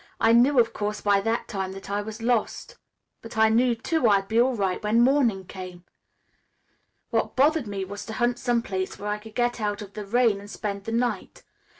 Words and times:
I 0.19 0.31
knew, 0.31 0.57
of 0.59 0.73
course, 0.73 0.99
by 0.99 1.21
that 1.21 1.47
time 1.47 1.73
that 1.73 1.87
I 1.87 2.01
was 2.01 2.23
lost, 2.23 2.75
but 3.21 3.37
I 3.37 3.49
knew, 3.49 3.75
too, 3.75 4.09
I'd 4.09 4.27
be 4.27 4.41
all 4.41 4.55
right 4.55 4.81
when 4.81 4.99
morning 5.01 5.45
came. 5.45 5.83
What 7.11 7.35
bothered 7.35 7.67
me 7.67 7.85
was 7.85 8.03
to 8.07 8.13
hunt 8.13 8.39
some 8.39 8.63
place 8.63 8.97
where 8.97 9.09
I 9.11 9.19
could 9.19 9.35
get 9.35 9.61
out 9.61 9.83
of 9.83 9.93
the 9.93 10.03
rain 10.07 10.39
and 10.39 10.49
spend 10.49 10.85
the 10.85 10.91
night. 10.91 11.43